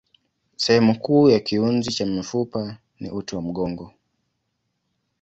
[0.55, 3.93] Sehemu kuu ya kiunzi cha mifupa ni uti wa mgongo.